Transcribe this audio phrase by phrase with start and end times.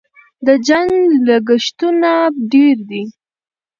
[0.45, 0.91] د جنګ
[1.27, 2.11] لګښتونه
[2.51, 3.03] ډېر دي.